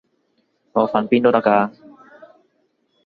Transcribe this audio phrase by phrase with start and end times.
[0.73, 1.69] 我瞓邊都得㗎